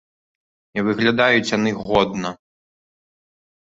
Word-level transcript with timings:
І 0.77 0.85
выглядаюць 0.87 1.53
яны 1.57 1.77
годна. 1.85 2.29